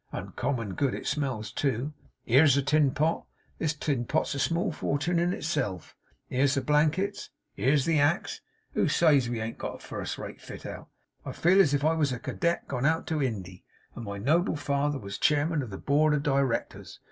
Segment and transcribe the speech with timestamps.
[0.11, 1.93] Uncommon good it smells too.
[2.23, 3.23] Here's the tin pot.
[3.59, 5.95] This tin pot's a small fortun' in itself!
[6.27, 7.29] Here's the blankets.
[7.53, 8.41] Here's the axe.
[8.73, 10.87] Who says we ain't got a first rate fit out?
[11.23, 14.55] I feel as if I was a cadet gone out to Indy, and my noble
[14.55, 16.99] father was chairman of the Board of Directors.